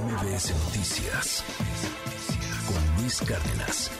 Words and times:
MBS 0.00 0.52
Noticias 0.64 1.44
con 2.66 3.00
Luis 3.00 3.20
Cárdenas. 3.20 3.90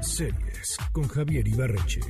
Series 0.00 0.76
con 0.92 1.08
Javier 1.08 1.48
Ibarreche. 1.48 2.00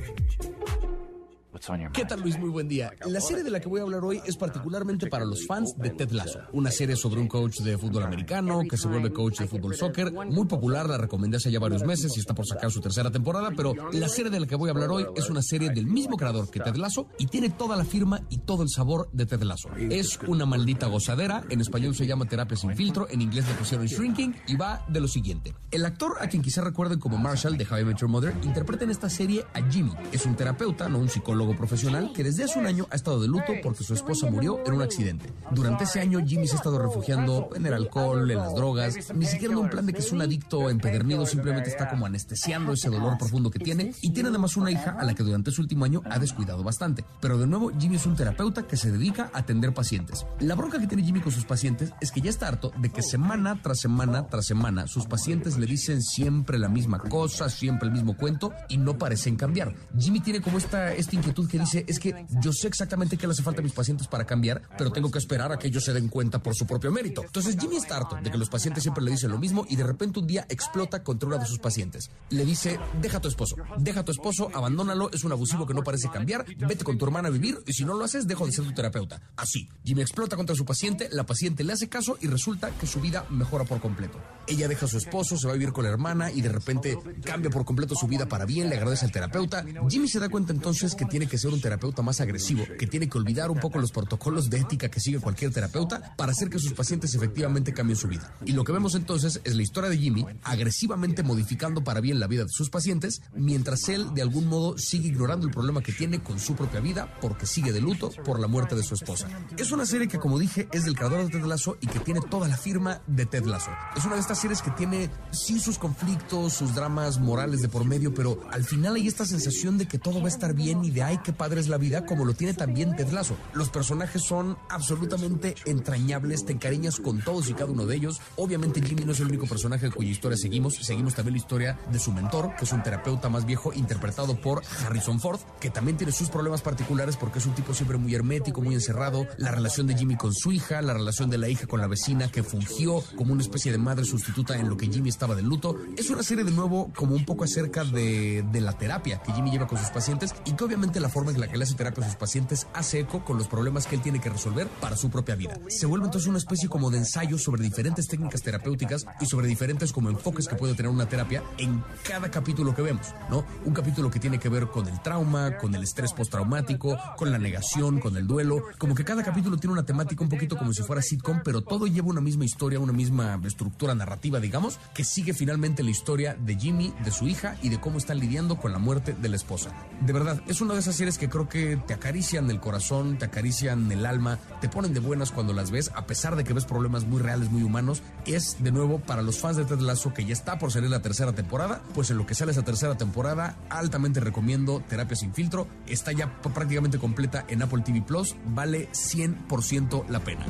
¿Qué 1.93 2.05
tal 2.05 2.21
Luis? 2.21 2.39
Muy 2.39 2.49
buen 2.49 2.67
día. 2.67 2.91
La 3.05 3.21
serie 3.21 3.43
de 3.43 3.51
la 3.51 3.59
que 3.59 3.69
voy 3.69 3.79
a 3.79 3.83
hablar 3.83 4.03
hoy 4.03 4.19
es 4.25 4.37
particularmente 4.37 5.05
para 5.07 5.23
los 5.23 5.45
fans 5.45 5.75
de 5.77 5.91
Ted 5.91 6.09
Lasso, 6.09 6.39
una 6.51 6.71
serie 6.71 6.95
sobre 6.95 7.21
un 7.21 7.27
coach 7.27 7.59
de 7.59 7.77
fútbol 7.77 8.03
americano 8.03 8.61
que 8.67 8.75
se 8.75 8.87
vuelve 8.87 9.13
coach 9.13 9.39
de 9.39 9.47
fútbol 9.47 9.75
soccer, 9.75 10.11
muy 10.11 10.47
popular, 10.47 10.89
la 10.89 10.97
recomendé 10.97 11.37
hace 11.37 11.51
ya 11.51 11.59
varios 11.59 11.83
meses 11.83 12.11
y 12.17 12.19
está 12.21 12.33
por 12.33 12.47
sacar 12.47 12.71
su 12.71 12.81
tercera 12.81 13.11
temporada, 13.11 13.51
pero 13.55 13.75
la 13.91 14.09
serie 14.09 14.31
de 14.31 14.39
la 14.39 14.47
que 14.47 14.55
voy 14.55 14.69
a 14.69 14.71
hablar 14.71 14.89
hoy 14.89 15.05
es 15.15 15.29
una 15.29 15.43
serie 15.43 15.69
del 15.69 15.85
mismo 15.85 16.17
creador 16.17 16.49
que 16.49 16.59
Ted 16.59 16.75
Lasso 16.75 17.07
y 17.19 17.27
tiene 17.27 17.51
toda 17.51 17.77
la 17.77 17.85
firma 17.85 18.21
y 18.29 18.39
todo 18.39 18.63
el 18.63 18.69
sabor 18.69 19.09
de 19.11 19.27
Ted 19.27 19.43
Lasso. 19.43 19.69
Es 19.77 20.19
una 20.25 20.47
maldita 20.47 20.87
gozadera, 20.87 21.43
en 21.49 21.61
español 21.61 21.93
se 21.93 22.07
llama 22.07 22.25
terapia 22.25 22.57
sin 22.57 22.75
filtro, 22.75 23.07
en 23.11 23.21
inglés 23.21 23.47
le 23.47 23.53
pusieron 23.53 23.85
shrinking 23.85 24.35
y 24.47 24.55
va 24.55 24.83
de 24.87 24.99
lo 24.99 25.07
siguiente. 25.07 25.53
El 25.69 25.85
actor 25.85 26.15
a 26.19 26.27
quien 26.27 26.41
quizá 26.41 26.61
recuerden 26.61 26.99
como 26.99 27.17
Marshall 27.17 27.57
de 27.57 27.67
How 27.69 27.79
I 27.79 27.85
Met 27.85 27.97
Your 27.97 28.09
Mother 28.09 28.33
interpreta 28.41 28.85
en 28.85 28.89
esta 28.89 29.09
serie 29.09 29.45
a 29.53 29.61
Jimmy. 29.69 29.91
Es 30.11 30.25
un 30.25 30.35
terapeuta, 30.35 30.89
no 30.89 30.97
un 30.97 31.09
psicólogo 31.09 31.42
profesional 31.51 32.11
que 32.13 32.23
desde 32.23 32.45
hace 32.45 32.57
un 32.57 32.65
año 32.65 32.87
ha 32.89 32.95
estado 32.95 33.21
de 33.21 33.27
luto 33.27 33.53
porque 33.61 33.83
su 33.83 33.93
esposa 33.93 34.29
murió 34.29 34.59
en 34.65 34.73
un 34.73 34.81
accidente. 34.81 35.31
Durante 35.51 35.83
ese 35.83 35.99
año 35.99 36.25
Jimmy 36.25 36.47
se 36.47 36.53
ha 36.53 36.57
estado 36.57 36.79
refugiando 36.79 37.49
en 37.55 37.65
el 37.65 37.73
alcohol, 37.73 38.31
en 38.31 38.37
las 38.37 38.55
drogas, 38.55 39.13
ni 39.13 39.25
siquiera 39.25 39.53
en 39.53 39.59
un 39.59 39.69
plan 39.69 39.85
de 39.85 39.93
que 39.93 39.99
es 39.99 40.11
un 40.11 40.21
adicto 40.21 40.69
empedernido, 40.69 41.25
simplemente 41.25 41.69
está 41.69 41.89
como 41.89 42.05
anestesiando 42.05 42.71
ese 42.73 42.89
dolor 42.89 43.17
profundo 43.17 43.51
que 43.51 43.59
tiene 43.59 43.93
y 44.01 44.11
tiene 44.11 44.29
además 44.29 44.55
una 44.55 44.71
hija 44.71 44.95
a 44.97 45.03
la 45.03 45.13
que 45.13 45.23
durante 45.23 45.51
su 45.51 45.61
último 45.61 45.85
año 45.85 46.01
ha 46.09 46.19
descuidado 46.19 46.63
bastante. 46.63 47.03
Pero 47.19 47.37
de 47.37 47.47
nuevo 47.47 47.71
Jimmy 47.77 47.97
es 47.97 48.05
un 48.05 48.15
terapeuta 48.15 48.63
que 48.63 48.77
se 48.77 48.91
dedica 48.91 49.29
a 49.33 49.39
atender 49.39 49.73
pacientes. 49.73 50.25
La 50.39 50.55
bronca 50.55 50.79
que 50.79 50.87
tiene 50.87 51.03
Jimmy 51.03 51.19
con 51.19 51.31
sus 51.31 51.45
pacientes 51.45 51.91
es 51.99 52.11
que 52.11 52.21
ya 52.21 52.29
está 52.29 52.47
harto 52.47 52.71
de 52.77 52.89
que 52.89 53.01
semana 53.01 53.59
tras 53.61 53.79
semana 53.79 54.27
tras 54.27 54.45
semana 54.45 54.87
sus 54.87 55.05
pacientes 55.05 55.57
le 55.57 55.65
dicen 55.65 56.01
siempre 56.01 56.57
la 56.57 56.69
misma 56.69 56.99
cosa, 56.99 57.49
siempre 57.49 57.87
el 57.87 57.93
mismo 57.93 58.15
cuento 58.15 58.53
y 58.69 58.77
no 58.77 58.97
parecen 58.97 59.35
cambiar. 59.35 59.73
Jimmy 59.97 60.19
tiene 60.19 60.41
como 60.41 60.57
esta, 60.57 60.93
esta 60.93 61.15
inquietud 61.15 61.32
que 61.41 61.59
dice 61.59 61.83
es 61.87 61.99
que 61.99 62.25
yo 62.41 62.53
sé 62.53 62.67
exactamente 62.67 63.17
qué 63.17 63.27
le 63.27 63.33
hace 63.33 63.43
falta 63.43 63.61
a 63.61 63.63
mis 63.63 63.73
pacientes 63.73 64.07
para 64.07 64.25
cambiar, 64.25 64.61
pero 64.77 64.91
tengo 64.91 65.09
que 65.09 65.17
esperar 65.17 65.51
a 65.51 65.57
que 65.57 65.67
ellos 65.67 65.83
se 65.83 65.93
den 65.93 66.07
cuenta 66.07 66.41
por 66.41 66.55
su 66.55 66.65
propio 66.65 66.91
mérito. 66.91 67.23
Entonces 67.23 67.57
Jimmy 67.59 67.77
está 67.77 67.97
harto 67.97 68.17
de 68.21 68.31
que 68.31 68.37
los 68.37 68.49
pacientes 68.49 68.83
siempre 68.83 69.03
le 69.03 69.11
dicen 69.11 69.31
lo 69.31 69.39
mismo 69.39 69.65
y 69.69 69.75
de 69.75 69.83
repente 69.83 70.19
un 70.19 70.27
día 70.27 70.45
explota 70.49 71.03
contra 71.03 71.27
uno 71.27 71.37
de 71.37 71.45
sus 71.45 71.59
pacientes. 71.59 72.09
Le 72.29 72.45
dice, 72.45 72.79
deja 73.01 73.17
a 73.17 73.21
tu 73.21 73.27
esposo, 73.27 73.55
deja 73.77 74.01
a 74.01 74.05
tu 74.05 74.11
esposo, 74.11 74.49
abandónalo, 74.53 75.11
es 75.11 75.23
un 75.23 75.31
abusivo 75.31 75.65
que 75.65 75.73
no 75.73 75.83
parece 75.83 76.09
cambiar, 76.09 76.45
vete 76.57 76.83
con 76.83 76.97
tu 76.97 77.05
hermana 77.05 77.29
a 77.29 77.31
vivir 77.31 77.57
y 77.65 77.73
si 77.73 77.85
no 77.85 77.95
lo 77.95 78.05
haces, 78.05 78.27
dejo 78.27 78.45
de 78.45 78.51
ser 78.51 78.65
tu 78.65 78.73
terapeuta. 78.73 79.21
Así, 79.35 79.69
Jimmy 79.83 80.01
explota 80.01 80.35
contra 80.35 80.55
su 80.55 80.65
paciente, 80.65 81.09
la 81.11 81.25
paciente 81.25 81.63
le 81.63 81.73
hace 81.73 81.89
caso 81.89 82.17
y 82.21 82.27
resulta 82.27 82.71
que 82.71 82.87
su 82.87 82.99
vida 82.99 83.25
mejora 83.29 83.65
por 83.65 83.79
completo. 83.79 84.19
Ella 84.47 84.67
deja 84.67 84.85
a 84.85 84.89
su 84.89 84.97
esposo, 84.97 85.37
se 85.37 85.47
va 85.47 85.53
a 85.53 85.57
vivir 85.57 85.73
con 85.73 85.83
la 85.83 85.89
hermana 85.89 86.31
y 86.31 86.41
de 86.41 86.49
repente 86.49 86.97
cambia 87.23 87.49
por 87.49 87.65
completo 87.65 87.95
su 87.95 88.07
vida 88.07 88.27
para 88.27 88.45
bien, 88.45 88.69
le 88.69 88.75
agradece 88.75 89.05
al 89.05 89.11
terapeuta. 89.11 89.65
Jimmy 89.89 90.07
se 90.07 90.19
da 90.19 90.29
cuenta 90.29 90.53
entonces 90.53 90.95
que 90.95 91.05
tiene 91.23 91.31
que 91.31 91.37
ser 91.37 91.53
un 91.53 91.61
terapeuta 91.61 92.01
más 92.01 92.19
agresivo, 92.19 92.65
que 92.77 92.85
tiene 92.85 93.07
que 93.07 93.17
olvidar 93.17 93.49
un 93.49 93.57
poco 93.57 93.79
los 93.79 93.93
protocolos 93.93 94.49
de 94.49 94.59
ética 94.59 94.89
que 94.89 94.99
sigue 94.99 95.19
cualquier 95.19 95.53
terapeuta 95.53 96.13
para 96.17 96.33
hacer 96.33 96.49
que 96.49 96.59
sus 96.59 96.73
pacientes 96.73 97.15
efectivamente 97.15 97.73
cambien 97.73 97.95
su 97.95 98.09
vida. 98.09 98.35
Y 98.45 98.51
lo 98.51 98.65
que 98.65 98.73
vemos 98.73 98.93
entonces 98.95 99.39
es 99.45 99.55
la 99.55 99.61
historia 99.61 99.89
de 99.89 99.97
Jimmy 99.97 100.25
agresivamente 100.43 101.23
modificando 101.23 101.81
para 101.81 102.01
bien 102.01 102.19
la 102.19 102.27
vida 102.27 102.43
de 102.43 102.49
sus 102.49 102.69
pacientes, 102.69 103.21
mientras 103.33 103.87
él 103.87 104.13
de 104.13 104.21
algún 104.21 104.47
modo 104.47 104.77
sigue 104.77 105.07
ignorando 105.07 105.45
el 105.47 105.53
problema 105.53 105.81
que 105.81 105.93
tiene 105.93 106.21
con 106.21 106.41
su 106.41 106.55
propia 106.55 106.81
vida 106.81 107.17
porque 107.21 107.45
sigue 107.45 107.71
de 107.71 107.79
luto 107.79 108.11
por 108.25 108.41
la 108.41 108.47
muerte 108.47 108.75
de 108.75 108.83
su 108.83 108.95
esposa. 108.95 109.29
Es 109.55 109.71
una 109.71 109.85
serie 109.85 110.09
que, 110.09 110.19
como 110.19 110.37
dije, 110.37 110.67
es 110.73 110.83
del 110.83 110.97
creador 110.97 111.23
de 111.23 111.29
Ted 111.29 111.45
Lasso 111.45 111.77
y 111.79 111.87
que 111.87 111.99
tiene 111.99 112.19
toda 112.29 112.49
la 112.49 112.57
firma 112.57 113.01
de 113.07 113.25
Ted 113.25 113.45
Lasso. 113.45 113.71
Es 113.95 114.03
una 114.03 114.15
de 114.15 114.21
estas 114.21 114.41
series 114.41 114.61
que 114.61 114.71
tiene 114.71 115.09
sí 115.31 115.57
sus 115.57 115.77
conflictos, 115.77 116.51
sus 116.51 116.75
dramas 116.75 117.17
morales 117.17 117.61
de 117.61 117.69
por 117.69 117.85
medio, 117.85 118.13
pero 118.13 118.41
al 118.51 118.65
final 118.65 118.95
hay 118.95 119.07
esta 119.07 119.25
sensación 119.25 119.77
de 119.77 119.87
que 119.87 119.99
todo 119.99 120.19
va 120.19 120.25
a 120.25 120.29
estar 120.29 120.53
bien 120.53 120.83
y 120.83 120.91
de 120.91 121.12
ay, 121.13 121.19
qué 121.23 121.31
padre 121.31 121.59
es 121.59 121.67
la 121.67 121.77
vida, 121.77 122.05
como 122.05 122.25
lo 122.25 122.33
tiene 122.33 122.53
también 122.53 122.95
Ted 122.95 123.09
Lasso. 123.11 123.37
Los 123.53 123.69
personajes 123.69 124.23
son 124.23 124.57
absolutamente 124.69 125.55
entrañables, 125.65 126.45
te 126.45 126.53
encariñas 126.53 126.97
con 126.97 127.21
todos 127.21 127.49
y 127.49 127.53
cada 127.53 127.71
uno 127.71 127.85
de 127.85 127.95
ellos. 127.95 128.19
Obviamente 128.35 128.81
Jimmy 128.81 129.05
no 129.05 129.11
es 129.11 129.19
el 129.19 129.27
único 129.27 129.45
personaje 129.45 129.91
cuya 129.91 130.09
historia 130.09 130.37
seguimos, 130.37 130.75
seguimos 130.75 131.13
también 131.13 131.33
la 131.33 131.37
historia 131.37 131.79
de 131.91 131.99
su 131.99 132.11
mentor, 132.11 132.55
que 132.57 132.65
es 132.65 132.71
un 132.73 132.81
terapeuta 132.81 133.29
más 133.29 133.45
viejo 133.45 133.73
interpretado 133.73 134.35
por 134.41 134.63
Harrison 134.85 135.19
Ford, 135.19 135.39
que 135.59 135.69
también 135.69 135.97
tiene 135.97 136.11
sus 136.11 136.29
problemas 136.29 136.61
particulares 136.61 137.15
porque 137.15 137.39
es 137.39 137.45
un 137.45 137.53
tipo 137.53 137.73
siempre 137.73 137.97
muy 137.97 138.15
hermético, 138.15 138.61
muy 138.61 138.73
encerrado, 138.73 139.27
la 139.37 139.51
relación 139.51 139.85
de 139.85 139.95
Jimmy 139.95 140.15
con 140.15 140.33
su 140.33 140.51
hija, 140.51 140.81
la 140.81 140.93
relación 140.93 141.29
de 141.29 141.37
la 141.37 141.49
hija 141.49 141.67
con 141.67 141.79
la 141.79 141.87
vecina 141.87 142.31
que 142.31 142.41
fungió 142.41 143.03
como 143.15 143.33
una 143.33 143.43
especie 143.43 143.71
de 143.71 143.77
madre 143.77 144.05
sustituta 144.05 144.57
en 144.57 144.67
lo 144.67 144.77
que 144.77 144.87
Jimmy 144.87 145.09
estaba 145.09 145.35
de 145.35 145.43
luto. 145.43 145.77
Es 145.95 146.09
una 146.09 146.23
serie 146.23 146.43
de 146.43 146.51
nuevo 146.51 146.91
como 146.95 147.15
un 147.15 147.25
poco 147.25 147.43
acerca 147.43 147.83
de, 147.83 148.43
de 148.51 148.61
la 148.61 148.77
terapia 148.77 149.21
que 149.21 149.31
Jimmy 149.33 149.51
lleva 149.51 149.67
con 149.67 149.77
sus 149.77 149.89
pacientes 149.89 150.33
y 150.45 150.53
que 150.53 150.63
obviamente 150.63 150.99
la 151.03 151.09
forma 151.09 151.31
en 151.31 151.39
la 151.39 151.47
que 151.47 151.57
le 151.57 151.65
hace 151.65 151.75
terapia 151.75 152.03
a 152.03 152.07
sus 152.07 152.15
pacientes 152.15 152.65
hace 152.73 153.01
eco 153.01 153.23
con 153.23 153.37
los 153.37 153.47
problemas 153.47 153.85
que 153.85 153.95
él 153.95 154.01
tiene 154.01 154.19
que 154.19 154.29
resolver 154.29 154.67
para 154.81 154.97
su 154.97 155.09
propia 155.11 155.35
vida. 155.35 155.59
Se 155.67 155.85
vuelve 155.85 156.05
entonces 156.05 156.29
una 156.29 156.37
especie 156.37 156.69
como 156.69 156.89
de 156.89 156.97
ensayo 156.97 157.37
sobre 157.37 157.61
diferentes 157.61 158.07
técnicas 158.07 158.41
terapéuticas 158.41 159.05
y 159.19 159.25
sobre 159.25 159.47
diferentes 159.47 159.91
como 159.91 160.09
enfoques 160.09 160.47
que 160.47 160.55
puede 160.55 160.73
tener 160.73 160.91
una 160.91 161.07
terapia 161.07 161.43
en 161.57 161.83
cada 162.07 162.31
capítulo 162.31 162.73
que 162.73 162.81
vemos, 162.81 163.07
¿no? 163.29 163.45
Un 163.65 163.73
capítulo 163.73 164.09
que 164.09 164.19
tiene 164.19 164.39
que 164.39 164.49
ver 164.49 164.67
con 164.67 164.87
el 164.87 165.01
trauma, 165.01 165.57
con 165.57 165.75
el 165.75 165.83
estrés 165.83 166.13
postraumático, 166.13 166.97
con 167.17 167.31
la 167.31 167.37
negación, 167.37 167.99
con 167.99 168.15
el 168.15 168.25
duelo, 168.25 168.63
como 168.77 168.95
que 168.95 169.03
cada 169.03 169.23
capítulo 169.23 169.57
tiene 169.57 169.73
una 169.73 169.85
temática 169.85 170.23
un 170.23 170.29
poquito 170.29 170.57
como 170.57 170.73
si 170.73 170.83
fuera 170.83 171.01
sitcom, 171.01 171.41
pero 171.43 171.61
todo 171.61 171.85
lleva 171.85 172.07
una 172.07 172.21
misma 172.21 172.45
historia, 172.45 172.79
una 172.79 172.93
misma 172.93 173.39
estructura 173.45 173.93
narrativa, 173.93 174.39
digamos, 174.39 174.79
que 174.93 175.03
sigue 175.03 175.33
finalmente 175.33 175.83
la 175.83 175.91
historia 175.91 176.35
de 176.35 176.55
Jimmy, 176.55 176.93
de 177.03 177.11
su 177.11 177.27
hija 177.27 177.57
y 177.61 177.69
de 177.69 177.79
cómo 177.79 177.97
están 177.97 178.19
lidiando 178.19 178.57
con 178.57 178.71
la 178.71 178.79
muerte 178.79 179.13
de 179.13 179.29
la 179.29 179.35
esposa. 179.35 179.71
De 180.01 180.13
verdad, 180.13 180.41
es 180.47 180.61
una 180.61 180.73
de 180.73 180.79
esas 180.83 180.97
series 180.97 181.17
que 181.17 181.29
creo 181.29 181.47
que 181.47 181.77
te 181.77 181.93
acarician 181.93 182.49
el 182.49 182.59
corazón, 182.59 183.17
te 183.17 183.23
acarician 183.23 183.89
el 183.89 184.05
alma, 184.05 184.37
te 184.59 184.67
ponen 184.67 184.93
de 184.93 184.99
buenas 184.99 185.31
cuando 185.31 185.53
las 185.53 185.71
ves, 185.71 185.91
a 185.95 186.05
pesar 186.05 186.35
de 186.35 186.43
que 186.43 186.51
ves 186.51 186.65
problemas 186.65 187.05
muy 187.05 187.21
reales, 187.21 187.49
muy 187.49 187.63
humanos. 187.63 188.01
Es 188.25 188.61
de 188.61 188.71
nuevo 188.73 188.99
para 188.99 189.21
los 189.21 189.39
fans 189.39 189.55
de 189.55 189.63
Ted 189.63 189.79
Lasso 189.79 190.13
que 190.13 190.25
ya 190.25 190.33
está 190.33 190.59
por 190.59 190.73
salir 190.73 190.89
la 190.89 191.01
tercera 191.01 191.31
temporada, 191.31 191.81
pues 191.93 192.11
en 192.11 192.17
lo 192.17 192.25
que 192.25 192.35
sale 192.35 192.51
esa 192.51 192.63
tercera 192.63 192.97
temporada, 192.97 193.55
altamente 193.69 194.19
recomiendo 194.19 194.83
Terapia 194.89 195.15
sin 195.15 195.33
filtro. 195.33 195.67
Está 195.87 196.11
ya 196.11 196.41
prácticamente 196.41 196.99
completa 196.99 197.45
en 197.47 197.61
Apple 197.61 197.83
TV 197.85 198.01
Plus, 198.01 198.35
vale 198.47 198.89
100% 198.91 200.07
la 200.09 200.19
pena. 200.19 200.45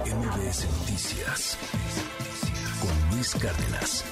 MBS 0.00 0.66
Noticias 0.80 1.58
con 2.80 3.16
Luis 3.16 3.34
Cárdenas. 3.34 4.04